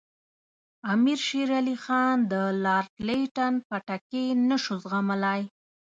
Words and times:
امیر 0.93 1.19
شېر 1.27 1.49
علي 1.59 1.75
خان 1.83 2.17
د 2.31 2.33
لارډ 2.63 2.89
لیټن 3.07 3.53
پټکې 3.67 4.25
نه 4.49 4.57
شو 4.63 4.73
زغملای. 4.83 5.41